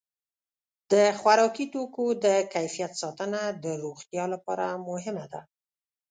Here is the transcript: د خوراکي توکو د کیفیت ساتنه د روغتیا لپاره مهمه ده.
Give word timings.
د 0.91 0.93
خوراکي 1.19 1.65
توکو 1.73 2.05
د 2.25 2.27
کیفیت 2.53 2.91
ساتنه 3.01 3.41
د 3.63 3.65
روغتیا 3.83 4.25
لپاره 4.33 4.65
مهمه 4.87 5.25
ده. 5.33 5.41